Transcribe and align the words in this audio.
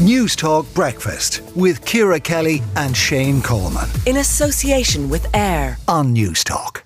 Newstalk 0.00 0.72
Breakfast 0.72 1.42
with 1.54 1.84
Ciara 1.84 2.18
Kelly 2.18 2.62
and 2.74 2.96
Shane 2.96 3.42
Coleman. 3.42 3.86
In 4.06 4.16
association 4.16 5.10
with 5.10 5.26
AIR 5.36 5.76
on 5.88 6.14
Newstalk. 6.14 6.84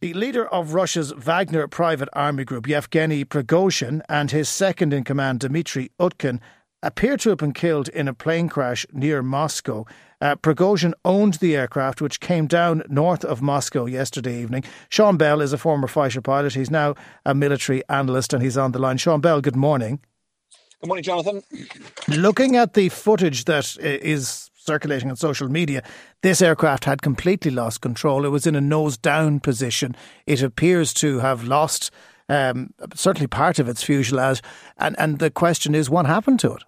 The 0.00 0.14
leader 0.14 0.46
of 0.46 0.72
Russia's 0.72 1.12
Wagner 1.14 1.66
private 1.66 2.08
army 2.12 2.44
group, 2.44 2.68
Yevgeny 2.68 3.24
Prigozhin, 3.24 4.02
and 4.08 4.30
his 4.30 4.48
second 4.48 4.92
in 4.92 5.02
command, 5.02 5.40
Dmitry 5.40 5.90
Utkin, 5.98 6.38
appear 6.80 7.16
to 7.16 7.30
have 7.30 7.38
been 7.38 7.52
killed 7.52 7.88
in 7.88 8.06
a 8.06 8.14
plane 8.14 8.48
crash 8.48 8.86
near 8.92 9.20
Moscow. 9.20 9.84
Uh, 10.20 10.36
Prigozhin 10.36 10.92
owned 11.04 11.34
the 11.34 11.56
aircraft, 11.56 12.00
which 12.00 12.20
came 12.20 12.46
down 12.46 12.84
north 12.88 13.24
of 13.24 13.42
Moscow 13.42 13.86
yesterday 13.86 14.40
evening. 14.40 14.62
Sean 14.90 15.16
Bell 15.16 15.40
is 15.40 15.52
a 15.52 15.58
former 15.58 15.88
fighter 15.88 16.20
pilot. 16.20 16.54
He's 16.54 16.70
now 16.70 16.94
a 17.26 17.34
military 17.34 17.82
analyst 17.88 18.32
and 18.32 18.44
he's 18.44 18.56
on 18.56 18.70
the 18.70 18.78
line. 18.78 18.98
Sean 18.98 19.20
Bell, 19.20 19.40
good 19.40 19.56
morning. 19.56 19.98
Good 20.82 20.88
morning, 20.88 21.04
Jonathan. 21.04 21.44
Looking 22.08 22.56
at 22.56 22.74
the 22.74 22.88
footage 22.88 23.44
that 23.44 23.76
is 23.78 24.50
circulating 24.56 25.10
on 25.10 25.14
social 25.14 25.48
media, 25.48 25.84
this 26.22 26.42
aircraft 26.42 26.86
had 26.86 27.02
completely 27.02 27.52
lost 27.52 27.80
control. 27.80 28.24
It 28.24 28.30
was 28.30 28.48
in 28.48 28.56
a 28.56 28.60
nose 28.60 28.96
down 28.96 29.38
position. 29.38 29.94
It 30.26 30.42
appears 30.42 30.92
to 30.94 31.20
have 31.20 31.44
lost 31.44 31.92
um, 32.28 32.74
certainly 32.96 33.28
part 33.28 33.60
of 33.60 33.68
its 33.68 33.84
fuselage. 33.84 34.42
And, 34.76 34.96
and 34.98 35.20
the 35.20 35.30
question 35.30 35.76
is, 35.76 35.88
what 35.88 36.06
happened 36.06 36.40
to 36.40 36.52
it? 36.54 36.64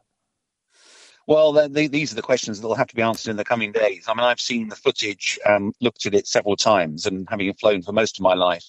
Well, 1.27 1.53
they, 1.53 1.89
these 1.89 2.13
are 2.13 2.17
the 2.17 2.23
questions 2.23 2.61
that 2.61 2.69
will 2.69 2.77
have 2.77 2.87
to 2.87 2.95
be 2.95 3.03
answered 3.03 3.33
in 3.33 3.37
the 3.37 3.45
coming 3.45 3.73
days. 3.73 4.05
I 4.07 4.15
mean, 4.15 4.23
I've 4.23 4.41
seen 4.41 4.69
the 4.69 4.77
footage, 4.77 5.41
um, 5.45 5.73
looked 5.81 6.07
at 6.07 6.15
it 6.15 6.29
several 6.29 6.55
times, 6.55 7.05
and 7.05 7.27
having 7.29 7.53
flown 7.55 7.83
for 7.83 7.91
most 7.91 8.21
of 8.21 8.23
my 8.23 8.35
life, 8.35 8.65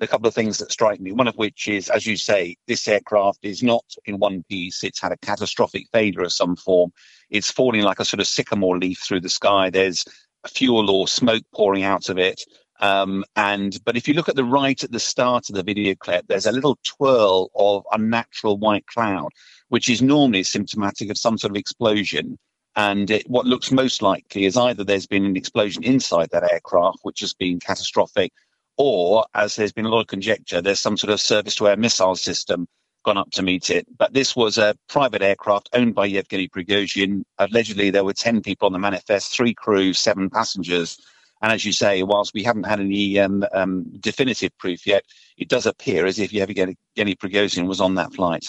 a 0.00 0.06
couple 0.06 0.26
of 0.26 0.34
things 0.34 0.58
that 0.58 0.72
strike 0.72 1.00
me. 1.00 1.12
One 1.12 1.28
of 1.28 1.36
which 1.36 1.68
is, 1.68 1.88
as 1.88 2.06
you 2.06 2.16
say, 2.16 2.56
this 2.66 2.86
aircraft 2.88 3.40
is 3.42 3.62
not 3.62 3.84
in 4.06 4.18
one 4.18 4.44
piece. 4.48 4.82
It's 4.82 5.00
had 5.00 5.12
a 5.12 5.16
catastrophic 5.18 5.86
failure 5.92 6.22
of 6.22 6.32
some 6.32 6.56
form. 6.56 6.92
It's 7.30 7.50
falling 7.50 7.82
like 7.82 8.00
a 8.00 8.04
sort 8.04 8.20
of 8.20 8.26
sycamore 8.26 8.78
leaf 8.78 9.00
through 9.00 9.20
the 9.20 9.28
sky. 9.28 9.70
There's 9.70 10.04
fuel 10.48 10.90
or 10.90 11.08
smoke 11.08 11.44
pouring 11.54 11.84
out 11.84 12.08
of 12.08 12.18
it. 12.18 12.42
Um, 12.80 13.24
and 13.36 13.78
but 13.84 13.96
if 13.96 14.08
you 14.08 14.14
look 14.14 14.28
at 14.28 14.36
the 14.36 14.44
right 14.44 14.82
at 14.82 14.90
the 14.90 15.00
start 15.00 15.48
of 15.48 15.54
the 15.54 15.62
video 15.62 15.94
clip, 15.94 16.26
there's 16.26 16.46
a 16.46 16.52
little 16.52 16.78
twirl 16.84 17.50
of 17.54 17.84
unnatural 17.92 18.58
white 18.58 18.86
cloud, 18.86 19.30
which 19.68 19.88
is 19.88 20.02
normally 20.02 20.42
symptomatic 20.42 21.08
of 21.10 21.18
some 21.18 21.38
sort 21.38 21.52
of 21.52 21.56
explosion. 21.56 22.38
And 22.76 23.08
it, 23.10 23.30
what 23.30 23.46
looks 23.46 23.70
most 23.70 24.02
likely 24.02 24.46
is 24.46 24.56
either 24.56 24.82
there's 24.82 25.06
been 25.06 25.24
an 25.24 25.36
explosion 25.36 25.84
inside 25.84 26.30
that 26.32 26.50
aircraft, 26.50 26.98
which 27.02 27.20
has 27.20 27.32
been 27.32 27.60
catastrophic, 27.60 28.32
or 28.76 29.24
as 29.34 29.56
there's 29.56 29.72
been 29.72 29.86
a 29.86 29.90
lot 29.90 30.00
of 30.00 30.06
conjecture, 30.06 30.60
there's 30.60 30.80
some 30.80 30.96
sort 30.96 31.12
of 31.12 31.20
surface 31.20 31.54
to 31.56 31.68
air 31.68 31.76
missile 31.76 32.16
system 32.16 32.66
gone 33.04 33.18
up 33.18 33.30
to 33.32 33.42
meet 33.42 33.70
it. 33.70 33.86
But 33.96 34.14
this 34.14 34.34
was 34.34 34.58
a 34.58 34.76
private 34.88 35.22
aircraft 35.22 35.68
owned 35.72 35.94
by 35.94 36.06
Yevgeny 36.06 36.48
Prigozhin. 36.48 37.22
Allegedly, 37.38 37.90
there 37.90 38.04
were 38.04 38.14
10 38.14 38.40
people 38.40 38.66
on 38.66 38.72
the 38.72 38.78
manifest, 38.78 39.32
three 39.32 39.54
crew, 39.54 39.92
seven 39.92 40.30
passengers. 40.30 40.98
And 41.42 41.52
as 41.52 41.64
you 41.64 41.72
say, 41.72 42.02
whilst 42.02 42.32
we 42.34 42.42
haven't 42.42 42.64
had 42.64 42.80
any 42.80 43.18
um, 43.20 43.44
um, 43.52 43.84
definitive 44.00 44.56
proof 44.58 44.86
yet, 44.86 45.04
it 45.36 45.48
does 45.48 45.66
appear 45.66 46.06
as 46.06 46.18
if 46.18 46.32
Yevgeny 46.32 46.76
Prigozhin 46.96 47.68
was 47.68 47.80
on 47.80 47.96
that 47.96 48.14
flight. 48.14 48.46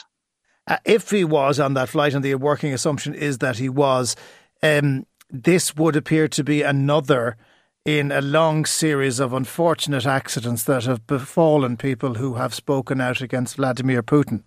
Uh, 0.67 0.77
if 0.85 1.11
he 1.11 1.23
was 1.23 1.59
on 1.59 1.73
that 1.75 1.89
flight, 1.89 2.13
and 2.13 2.23
the 2.23 2.35
working 2.35 2.73
assumption 2.73 3.13
is 3.13 3.39
that 3.39 3.57
he 3.57 3.69
was, 3.69 4.15
um, 4.63 5.05
this 5.29 5.75
would 5.75 5.95
appear 5.95 6.27
to 6.29 6.43
be 6.43 6.61
another 6.61 7.37
in 7.85 8.11
a 8.11 8.21
long 8.21 8.65
series 8.65 9.19
of 9.19 9.31
unfortunate 9.31 10.07
accidents 10.07 10.63
that 10.63 10.85
have 10.85 11.05
befallen 11.05 11.77
people 11.77 12.15
who 12.15 12.33
have 12.33 12.53
spoken 12.53 12.99
out 12.99 13.21
against 13.21 13.57
Vladimir 13.57 14.01
Putin. 14.01 14.43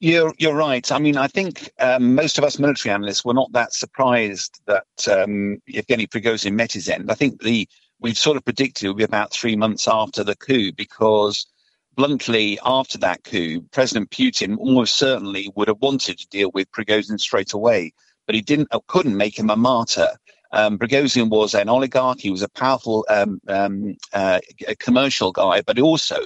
You're 0.00 0.34
you're 0.36 0.56
right. 0.56 0.90
I 0.90 0.98
mean, 0.98 1.16
I 1.16 1.28
think 1.28 1.70
um, 1.78 2.16
most 2.16 2.36
of 2.36 2.42
us 2.42 2.58
military 2.58 2.92
analysts 2.92 3.24
were 3.24 3.34
not 3.34 3.52
that 3.52 3.72
surprised 3.72 4.60
that 4.66 5.08
um, 5.08 5.62
Yevgeny 5.68 6.08
Prigozhin 6.08 6.54
met 6.54 6.72
his 6.72 6.88
end. 6.88 7.08
I 7.08 7.14
think 7.14 7.40
the 7.40 7.68
we've 8.00 8.18
sort 8.18 8.36
of 8.36 8.44
predicted 8.44 8.84
it 8.84 8.88
would 8.88 8.96
be 8.96 9.04
about 9.04 9.32
three 9.32 9.54
months 9.54 9.86
after 9.86 10.24
the 10.24 10.34
coup 10.34 10.72
because 10.72 11.46
bluntly, 11.94 12.58
after 12.64 12.98
that 12.98 13.22
coup, 13.22 13.62
President 13.70 14.10
Putin 14.10 14.58
almost 14.58 14.96
certainly 14.96 15.52
would 15.54 15.68
have 15.68 15.80
wanted 15.80 16.18
to 16.18 16.28
deal 16.28 16.50
with 16.52 16.72
Prigozhin 16.72 17.20
straight 17.20 17.52
away, 17.52 17.92
but 18.26 18.34
he 18.34 18.40
didn't, 18.40 18.70
couldn't 18.88 19.16
make 19.16 19.38
him 19.38 19.50
a 19.50 19.56
martyr. 19.56 20.08
Um, 20.52 20.78
was 20.80 21.54
an 21.54 21.68
oligarch. 21.68 22.20
He 22.20 22.30
was 22.30 22.42
a 22.42 22.48
powerful 22.48 23.06
um, 23.08 23.40
um, 23.48 23.96
uh, 24.12 24.40
commercial 24.78 25.32
guy, 25.32 25.62
but 25.62 25.78
also 25.78 26.18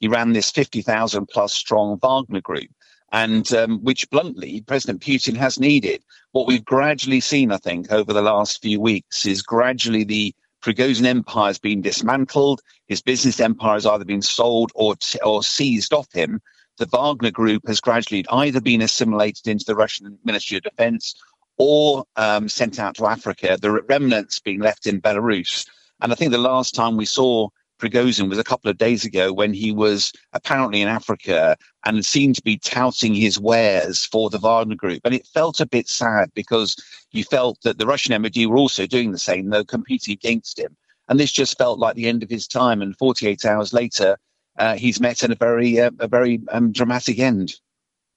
he 0.00 0.08
ran 0.08 0.32
this 0.32 0.50
50,000 0.50 1.26
plus 1.26 1.52
strong 1.52 1.98
Wagner 1.98 2.40
group, 2.40 2.68
and 3.12 3.52
um, 3.54 3.78
which 3.82 4.08
bluntly 4.10 4.62
President 4.66 5.00
Putin 5.00 5.36
has 5.36 5.58
needed. 5.58 6.02
What 6.32 6.46
we've 6.46 6.64
gradually 6.64 7.20
seen, 7.20 7.52
I 7.52 7.58
think, 7.58 7.90
over 7.90 8.12
the 8.12 8.22
last 8.22 8.62
few 8.62 8.80
weeks 8.80 9.26
is 9.26 9.42
gradually 9.42 10.04
the 10.04 10.34
Prigozhin 10.62 11.06
empire 11.06 11.46
has 11.46 11.58
been 11.58 11.80
dismantled. 11.80 12.60
His 12.86 13.00
business 13.00 13.40
empire 13.40 13.74
has 13.74 13.86
either 13.86 14.04
been 14.04 14.22
sold 14.22 14.72
or, 14.74 14.94
or 15.24 15.42
seized 15.42 15.92
off 15.92 16.12
him. 16.12 16.40
The 16.76 16.86
Wagner 16.86 17.30
group 17.30 17.66
has 17.66 17.80
gradually 17.80 18.24
either 18.30 18.60
been 18.60 18.82
assimilated 18.82 19.48
into 19.48 19.64
the 19.64 19.74
Russian 19.74 20.18
Ministry 20.24 20.58
of 20.58 20.62
Defense 20.62 21.14
or 21.60 22.06
um, 22.16 22.48
sent 22.48 22.78
out 22.78 22.94
to 22.94 23.04
Africa, 23.04 23.58
the 23.60 23.70
remnants 23.70 24.40
being 24.40 24.60
left 24.60 24.86
in 24.86 24.98
Belarus. 24.98 25.68
And 26.00 26.10
I 26.10 26.14
think 26.14 26.32
the 26.32 26.38
last 26.38 26.74
time 26.74 26.96
we 26.96 27.04
saw 27.04 27.50
Prigozhin 27.78 28.30
was 28.30 28.38
a 28.38 28.44
couple 28.44 28.70
of 28.70 28.78
days 28.78 29.04
ago 29.04 29.30
when 29.30 29.52
he 29.52 29.70
was 29.70 30.10
apparently 30.32 30.80
in 30.80 30.88
Africa 30.88 31.58
and 31.84 32.04
seemed 32.04 32.36
to 32.36 32.42
be 32.42 32.56
touting 32.56 33.14
his 33.14 33.38
wares 33.38 34.06
for 34.06 34.30
the 34.30 34.38
Wagner 34.38 34.74
Group. 34.74 35.02
And 35.04 35.14
it 35.14 35.26
felt 35.26 35.60
a 35.60 35.66
bit 35.66 35.86
sad 35.86 36.30
because 36.34 36.76
you 37.12 37.24
felt 37.24 37.58
that 37.62 37.76
the 37.76 37.86
Russian 37.86 38.20
MOD 38.22 38.46
were 38.46 38.56
also 38.56 38.86
doing 38.86 39.12
the 39.12 39.18
same, 39.18 39.50
though 39.50 39.64
competing 39.64 40.12
against 40.12 40.58
him. 40.58 40.74
And 41.10 41.20
this 41.20 41.30
just 41.30 41.58
felt 41.58 41.78
like 41.78 41.94
the 41.94 42.08
end 42.08 42.22
of 42.22 42.30
his 42.30 42.48
time. 42.48 42.80
And 42.80 42.96
48 42.96 43.44
hours 43.44 43.74
later, 43.74 44.16
uh, 44.58 44.76
he's 44.76 44.98
met 44.98 45.22
in 45.22 45.30
a 45.30 45.36
very, 45.36 45.78
uh, 45.78 45.90
a 45.98 46.08
very 46.08 46.40
um, 46.52 46.72
dramatic 46.72 47.18
end. 47.18 47.54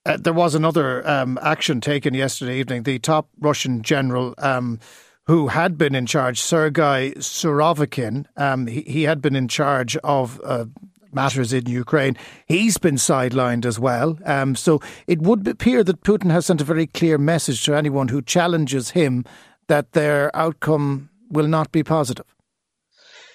Uh, 0.06 0.18
there 0.18 0.34
was 0.34 0.54
another 0.54 1.06
um, 1.08 1.38
action 1.40 1.80
taken 1.80 2.12
yesterday 2.12 2.58
evening. 2.58 2.82
The 2.82 2.98
top 2.98 3.28
Russian 3.40 3.82
general 3.82 4.34
um, 4.38 4.78
who 5.26 5.48
had 5.48 5.78
been 5.78 5.94
in 5.94 6.04
charge, 6.04 6.40
Sergei 6.40 7.14
Surovikin, 7.16 8.26
um, 8.36 8.66
he, 8.66 8.82
he, 8.82 9.02
had 9.04 9.22
been 9.22 9.34
in 9.34 9.48
charge 9.48 9.96
of 9.98 10.38
uh, 10.44 10.66
matters 11.10 11.54
in 11.54 11.66
Ukraine. 11.66 12.18
He's 12.46 12.76
been 12.76 12.96
sidelined 12.96 13.64
as 13.64 13.78
well. 13.78 14.18
Um, 14.26 14.54
so 14.54 14.82
it 15.06 15.22
would 15.22 15.48
appear 15.48 15.82
that 15.82 16.02
Putin 16.02 16.30
has 16.30 16.46
sent 16.46 16.60
a 16.60 16.64
very 16.64 16.86
clear 16.86 17.16
message 17.16 17.64
to 17.64 17.74
anyone 17.74 18.08
who 18.08 18.20
challenges 18.20 18.90
him 18.90 19.24
that 19.68 19.92
their 19.92 20.34
outcome 20.36 21.08
will 21.30 21.48
not 21.48 21.72
be 21.72 21.82
positive. 21.82 22.33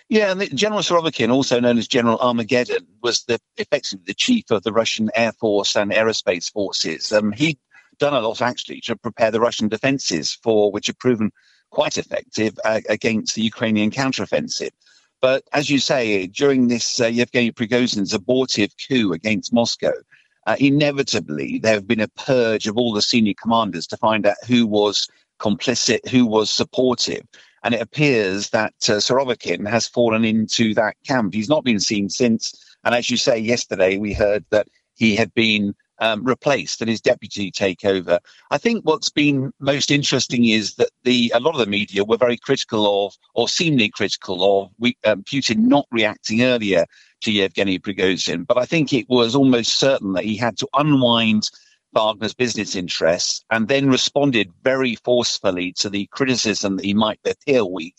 Yeah, 0.10 0.32
and 0.32 0.58
General 0.58 0.82
Surovikin, 0.82 1.32
also 1.32 1.60
known 1.60 1.78
as 1.78 1.88
General 1.88 2.18
Armageddon, 2.18 2.88
was 3.04 3.24
the 3.26 3.40
effectively 3.58 4.04
the 4.08 4.16
chief 4.16 4.50
of 4.50 4.64
the 4.64 4.74
Russian 4.74 5.12
Air 5.16 5.32
Force 5.34 5.76
and 5.76 5.92
aerospace 5.92 6.52
forces. 6.52 7.12
Um, 7.12 7.32
he'd 7.32 7.60
done 8.00 8.16
a 8.16 8.20
lot 8.20 8.42
actually 8.42 8.82
to 8.82 8.96
prepare 8.96 9.30
the 9.30 9.40
Russian 9.40 9.68
defences 9.68 10.34
for 10.42 10.72
which 10.72 10.88
have 10.88 10.98
proven 10.98 11.32
quite 11.70 12.00
effective 12.00 12.58
uh, 12.66 12.82
against 12.90 13.36
the 13.36 13.44
Ukrainian 13.44 13.92
counteroffensive. 13.92 14.72
But 15.22 15.44
as 15.54 15.70
you 15.70 15.78
say, 15.78 16.26
during 16.26 16.70
this 16.70 17.00
uh, 17.00 17.06
Yevgeny 17.06 17.52
Prigozhin's 17.52 18.14
abortive 18.14 18.72
coup 18.88 19.14
against 19.14 19.54
Moscow, 19.54 19.94
uh, 20.48 20.56
inevitably 20.60 21.60
there 21.60 21.74
have 21.74 21.88
been 21.88 22.00
a 22.00 22.08
purge 22.08 22.66
of 22.66 22.78
all 22.78 22.94
the 22.94 23.02
senior 23.04 23.36
commanders 23.40 23.86
to 23.88 23.98
find 23.98 24.26
out 24.26 24.38
who 24.48 24.66
was 24.66 25.08
complicit, 25.40 26.08
who 26.08 26.26
was 26.26 26.50
supportive. 26.50 27.22
And 27.64 27.74
it 27.74 27.82
appears 27.82 28.50
that 28.52 28.74
uh, 28.88 28.94
Surovikin 28.94 29.68
has 29.68 29.88
fallen 29.88 30.24
into 30.26 30.74
that 30.76 30.96
camp. 31.06 31.34
He's 31.34 31.50
not 31.50 31.64
been 31.64 31.80
seen 31.80 32.10
since. 32.10 32.54
And 32.84 32.96
as 32.96 33.10
you 33.10 33.18
say, 33.18 33.38
yesterday 33.38 33.98
we 33.98 34.14
heard 34.14 34.46
that 34.52 34.68
he 34.96 35.16
had 35.16 35.34
been 35.34 35.76
um, 36.00 36.24
replaced 36.24 36.82
and 36.82 36.90
his 36.90 37.02
deputy 37.02 37.52
take 37.52 37.84
over. 37.86 38.20
I 38.52 38.58
think 38.58 38.86
what's 38.86 39.10
been 39.10 39.52
most 39.60 39.92
interesting 39.92 40.46
is 40.46 40.76
that 40.76 40.90
the 41.04 41.32
a 41.36 41.40
lot 41.40 41.56
of 41.56 41.60
the 41.60 41.66
media 41.66 42.04
were 42.04 42.18
very 42.18 42.38
critical 42.38 43.06
of, 43.06 43.18
or 43.36 43.50
seemingly 43.50 43.90
critical 43.90 44.64
of, 44.64 44.72
we, 44.80 44.98
um, 45.06 45.24
Putin 45.24 45.58
not 45.58 45.88
reacting 45.92 46.42
earlier 46.42 46.86
to 47.22 47.32
Yevgeny 47.32 47.80
Prigozhin. 47.80 48.48
But 48.48 48.58
I 48.58 48.66
think 48.66 48.94
it 48.94 49.10
was 49.10 49.36
almost 49.36 49.80
certain 49.80 50.14
that 50.14 50.24
he 50.24 50.38
had 50.38 50.58
to 50.60 50.68
unwind 50.74 51.50
Wagner's 51.94 52.34
business 52.34 52.76
interests 52.76 53.44
and 53.50 53.68
then 53.68 53.90
responded 53.90 54.52
very 54.64 54.96
forcefully 54.96 55.74
to 55.74 55.90
the 55.90 56.08
criticism 56.08 56.78
that 56.78 56.86
he 56.86 56.94
might 56.94 57.20
appear 57.26 57.66
weak 57.66 57.96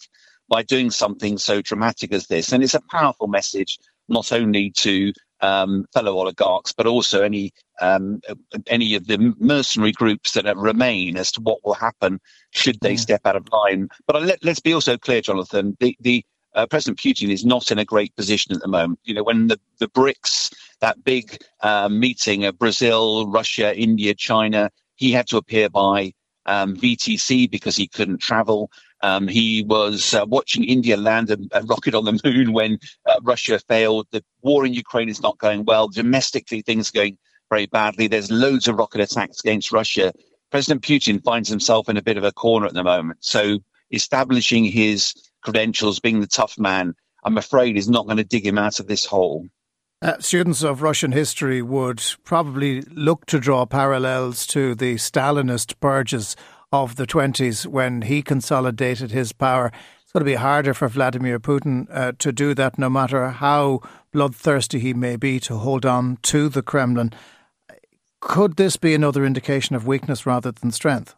by 0.48 0.62
doing 0.62 0.90
something 0.90 1.38
so 1.38 1.62
dramatic 1.62 2.12
as 2.12 2.26
this. 2.26 2.52
And 2.52 2.62
it's 2.62 2.74
a 2.74 2.82
powerful 2.90 3.28
message, 3.28 3.78
not 4.08 4.32
only 4.32 4.70
to 4.72 5.12
um, 5.40 5.86
fellow 5.92 6.18
oligarchs, 6.18 6.72
but 6.72 6.86
also 6.86 7.22
any 7.22 7.52
um, 7.80 8.20
any 8.66 8.94
of 8.94 9.06
the 9.06 9.34
mercenary 9.38 9.92
groups 9.92 10.32
that 10.32 10.56
remain 10.56 11.16
as 11.16 11.32
to 11.32 11.40
what 11.40 11.64
will 11.64 11.74
happen 11.74 12.20
should 12.50 12.78
they 12.80 12.96
step 12.96 13.22
out 13.24 13.36
of 13.36 13.48
line. 13.52 13.88
But 14.06 14.22
let, 14.22 14.44
us 14.44 14.60
be 14.60 14.74
also 14.74 14.98
clear, 14.98 15.22
Jonathan. 15.22 15.76
The 15.80 15.96
the 16.00 16.24
uh, 16.54 16.66
President 16.66 16.98
Putin 16.98 17.30
is 17.30 17.44
not 17.44 17.70
in 17.70 17.78
a 17.78 17.84
great 17.84 18.14
position 18.16 18.54
at 18.54 18.60
the 18.60 18.68
moment. 18.68 18.98
You 19.04 19.14
know, 19.14 19.22
when 19.22 19.48
the, 19.48 19.60
the 19.78 19.88
BRICS, 19.88 20.52
that 20.80 21.02
big 21.04 21.42
uh, 21.60 21.88
meeting 21.88 22.44
of 22.44 22.58
Brazil, 22.58 23.26
Russia, 23.28 23.76
India, 23.78 24.14
China, 24.14 24.70
he 24.96 25.12
had 25.12 25.26
to 25.28 25.36
appear 25.36 25.68
by 25.68 26.12
um, 26.46 26.76
VTC 26.76 27.50
because 27.50 27.76
he 27.76 27.86
couldn't 27.86 28.18
travel. 28.18 28.70
Um, 29.02 29.28
he 29.28 29.62
was 29.62 30.12
uh, 30.14 30.26
watching 30.26 30.64
India 30.64 30.96
land 30.96 31.30
a, 31.30 31.38
a, 31.52 31.62
rocket 31.62 31.94
on 31.94 32.04
the 32.04 32.20
moon 32.24 32.52
when 32.52 32.78
uh, 33.06 33.20
Russia 33.22 33.58
failed. 33.58 34.06
The 34.10 34.22
war 34.42 34.66
in 34.66 34.74
Ukraine 34.74 35.08
is 35.08 35.22
not 35.22 35.38
going 35.38 35.64
well. 35.64 35.88
Domestically, 35.88 36.62
things 36.62 36.90
are 36.90 36.98
going 36.98 37.18
very 37.48 37.66
badly. 37.66 38.08
There's 38.08 38.30
loads 38.30 38.68
of 38.68 38.76
rocket 38.76 39.00
attacks 39.00 39.40
against 39.40 39.72
Russia. 39.72 40.12
President 40.50 40.82
Putin 40.82 41.22
finds 41.22 41.48
himself 41.48 41.88
in 41.88 41.96
a 41.96 42.02
bit 42.02 42.16
of 42.16 42.24
a 42.24 42.32
corner 42.32 42.66
at 42.66 42.74
the 42.74 42.84
moment. 42.84 43.18
So 43.20 43.58
establishing 43.90 44.64
his 44.64 45.14
credentials, 45.42 46.00
being 46.00 46.20
the 46.20 46.26
tough 46.26 46.58
man, 46.58 46.94
I'm 47.24 47.38
afraid 47.38 47.76
is 47.76 47.88
not 47.88 48.06
going 48.06 48.16
to 48.16 48.24
dig 48.24 48.46
him 48.46 48.58
out 48.58 48.80
of 48.80 48.86
this 48.86 49.04
hole. 49.04 49.46
Uh, 50.02 50.18
students 50.18 50.62
of 50.62 50.80
Russian 50.80 51.12
history 51.12 51.60
would 51.60 52.02
probably 52.24 52.80
look 52.82 53.26
to 53.26 53.38
draw 53.38 53.66
parallels 53.66 54.46
to 54.46 54.74
the 54.74 54.94
Stalinist 54.94 55.78
purges 55.78 56.36
of 56.72 56.96
the 56.96 57.06
20s 57.06 57.66
when 57.66 58.02
he 58.02 58.22
consolidated 58.22 59.10
his 59.10 59.32
power. 59.32 59.70
It's 60.02 60.12
going 60.12 60.22
to 60.22 60.30
be 60.30 60.36
harder 60.36 60.72
for 60.72 60.88
Vladimir 60.88 61.38
Putin 61.38 61.86
uh, 61.90 62.12
to 62.18 62.32
do 62.32 62.54
that, 62.54 62.78
no 62.78 62.88
matter 62.88 63.28
how 63.28 63.80
bloodthirsty 64.12 64.78
he 64.78 64.94
may 64.94 65.16
be 65.16 65.38
to 65.40 65.58
hold 65.58 65.84
on 65.84 66.16
to 66.22 66.48
the 66.48 66.62
Kremlin. 66.62 67.12
Could 68.20 68.56
this 68.56 68.76
be 68.76 68.94
another 68.94 69.24
indication 69.24 69.76
of 69.76 69.86
weakness 69.86 70.24
rather 70.26 70.50
than 70.50 70.70
strength? 70.70 71.14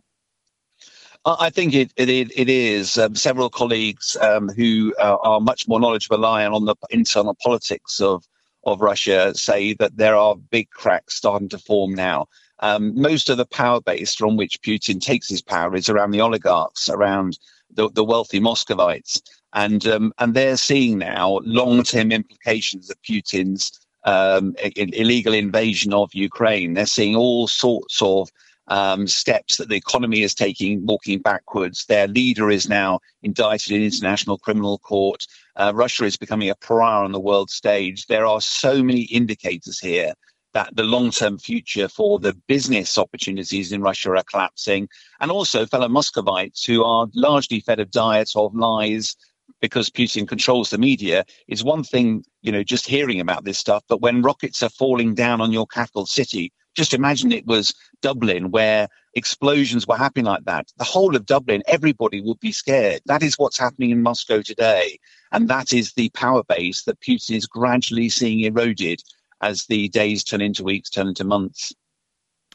I 1.24 1.50
think 1.50 1.74
it 1.74 1.92
it, 1.96 2.32
it 2.36 2.48
is. 2.48 2.98
Um, 2.98 3.14
several 3.14 3.48
colleagues 3.48 4.16
um, 4.20 4.48
who 4.48 4.92
uh, 4.98 5.16
are 5.22 5.40
much 5.40 5.68
more 5.68 5.78
knowledgeable 5.78 6.24
on 6.24 6.64
the 6.64 6.74
internal 6.90 7.36
politics 7.42 8.00
of 8.00 8.24
of 8.64 8.80
Russia 8.80 9.34
say 9.34 9.74
that 9.74 9.96
there 9.96 10.16
are 10.16 10.36
big 10.36 10.70
cracks 10.70 11.16
starting 11.16 11.48
to 11.50 11.58
form 11.58 11.94
now. 11.94 12.26
Um, 12.60 13.00
most 13.00 13.28
of 13.28 13.38
the 13.38 13.46
power 13.46 13.80
base 13.80 14.14
from 14.14 14.36
which 14.36 14.62
Putin 14.62 15.00
takes 15.00 15.28
his 15.28 15.42
power 15.42 15.74
is 15.74 15.88
around 15.88 16.12
the 16.12 16.20
oligarchs, 16.20 16.88
around 16.88 17.38
the, 17.74 17.90
the 17.90 18.04
wealthy 18.04 18.38
Muscovites, 18.38 19.20
and 19.52 19.86
um, 19.86 20.12
and 20.18 20.34
they're 20.34 20.56
seeing 20.56 20.98
now 20.98 21.40
long-term 21.44 22.12
implications 22.12 22.90
of 22.90 23.00
Putin's 23.02 23.80
um, 24.04 24.54
illegal 24.76 25.34
invasion 25.34 25.92
of 25.92 26.14
Ukraine. 26.14 26.74
They're 26.74 26.86
seeing 26.86 27.16
all 27.16 27.46
sorts 27.48 28.00
of 28.02 28.28
um, 28.72 29.06
steps 29.06 29.58
that 29.58 29.68
the 29.68 29.76
economy 29.76 30.22
is 30.22 30.34
taking, 30.34 30.86
walking 30.86 31.18
backwards. 31.18 31.84
Their 31.84 32.08
leader 32.08 32.50
is 32.50 32.70
now 32.70 33.00
indicted 33.22 33.72
in 33.72 33.82
international 33.82 34.38
criminal 34.38 34.78
court. 34.78 35.26
Uh, 35.56 35.72
Russia 35.74 36.04
is 36.04 36.16
becoming 36.16 36.48
a 36.48 36.54
pariah 36.54 37.04
on 37.04 37.12
the 37.12 37.20
world 37.20 37.50
stage. 37.50 38.06
There 38.06 38.24
are 38.24 38.40
so 38.40 38.82
many 38.82 39.02
indicators 39.02 39.78
here 39.78 40.14
that 40.54 40.74
the 40.74 40.84
long-term 40.84 41.36
future 41.36 41.86
for 41.86 42.18
the 42.18 42.32
business 42.46 42.96
opportunities 42.96 43.72
in 43.72 43.82
Russia 43.82 44.12
are 44.12 44.22
collapsing, 44.22 44.88
and 45.20 45.30
also 45.30 45.66
fellow 45.66 45.88
Muscovites 45.88 46.64
who 46.64 46.82
are 46.82 47.08
largely 47.14 47.60
fed 47.60 47.78
a 47.78 47.84
diet 47.84 48.32
of 48.36 48.54
lies 48.54 49.14
because 49.60 49.90
Putin 49.90 50.26
controls 50.26 50.70
the 50.70 50.78
media 50.78 51.26
is 51.46 51.62
one 51.62 51.84
thing, 51.84 52.24
you 52.40 52.50
know, 52.50 52.62
just 52.62 52.86
hearing 52.86 53.20
about 53.20 53.44
this 53.44 53.58
stuff. 53.58 53.84
But 53.86 54.00
when 54.00 54.22
rockets 54.22 54.62
are 54.62 54.70
falling 54.70 55.14
down 55.14 55.42
on 55.42 55.52
your 55.52 55.66
capital 55.66 56.06
city, 56.06 56.52
just 56.74 56.94
imagine 56.94 57.32
it 57.32 57.46
was 57.46 57.74
Dublin 58.00 58.50
where 58.50 58.88
explosions 59.14 59.86
were 59.86 59.96
happening 59.96 60.26
like 60.26 60.44
that. 60.44 60.72
The 60.78 60.84
whole 60.84 61.14
of 61.16 61.26
Dublin, 61.26 61.62
everybody 61.66 62.20
would 62.20 62.40
be 62.40 62.52
scared. 62.52 63.02
That 63.06 63.22
is 63.22 63.38
what's 63.38 63.58
happening 63.58 63.90
in 63.90 64.02
Moscow 64.02 64.42
today. 64.42 64.98
And 65.32 65.48
that 65.48 65.72
is 65.72 65.92
the 65.92 66.08
power 66.10 66.42
base 66.42 66.84
that 66.84 67.00
Putin 67.00 67.36
is 67.36 67.46
gradually 67.46 68.08
seeing 68.08 68.40
eroded 68.40 69.02
as 69.40 69.66
the 69.66 69.88
days 69.88 70.24
turn 70.24 70.40
into 70.40 70.62
weeks, 70.62 70.90
turn 70.90 71.08
into 71.08 71.24
months. 71.24 71.72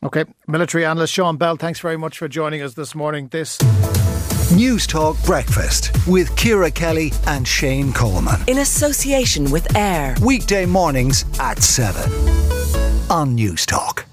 Okay. 0.03 0.25
Military 0.47 0.85
analyst 0.85 1.13
Sean 1.13 1.37
Bell, 1.37 1.55
thanks 1.57 1.79
very 1.79 1.97
much 1.97 2.17
for 2.17 2.27
joining 2.27 2.61
us 2.61 2.75
this 2.75 2.93
morning. 2.93 3.29
This 3.29 3.57
Newstalk 4.53 5.23
Breakfast 5.25 5.91
with 6.07 6.33
Ciara 6.37 6.71
Kelly 6.71 7.11
and 7.25 7.47
Shane 7.47 7.91
Coleman. 7.91 8.41
In 8.47 8.59
association 8.59 9.51
with 9.51 9.75
AIR. 9.75 10.15
Weekday 10.23 10.65
mornings 10.65 11.25
at 11.39 11.61
7 11.61 12.11
on 13.09 13.35
Newstalk. 13.35 14.06